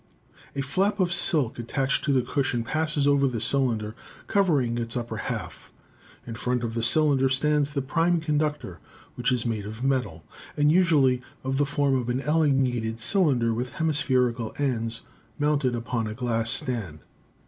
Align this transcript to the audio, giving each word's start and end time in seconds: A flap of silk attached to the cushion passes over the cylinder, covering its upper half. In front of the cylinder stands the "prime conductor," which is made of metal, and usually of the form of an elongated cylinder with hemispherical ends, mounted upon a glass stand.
A 0.55 0.61
flap 0.61 0.99
of 0.99 1.13
silk 1.13 1.59
attached 1.59 2.03
to 2.05 2.11
the 2.11 2.23
cushion 2.23 2.63
passes 2.63 3.05
over 3.05 3.27
the 3.27 3.39
cylinder, 3.39 3.93
covering 4.25 4.79
its 4.79 4.97
upper 4.97 5.17
half. 5.17 5.71
In 6.25 6.33
front 6.33 6.63
of 6.63 6.73
the 6.73 6.81
cylinder 6.81 7.29
stands 7.29 7.69
the 7.69 7.83
"prime 7.83 8.19
conductor," 8.19 8.79
which 9.13 9.31
is 9.31 9.45
made 9.45 9.67
of 9.67 9.83
metal, 9.83 10.25
and 10.57 10.71
usually 10.71 11.21
of 11.43 11.57
the 11.59 11.67
form 11.67 11.93
of 11.93 12.09
an 12.09 12.21
elongated 12.21 12.99
cylinder 12.99 13.53
with 13.53 13.73
hemispherical 13.73 14.55
ends, 14.57 15.01
mounted 15.37 15.75
upon 15.75 16.07
a 16.07 16.15
glass 16.15 16.49
stand. 16.49 17.01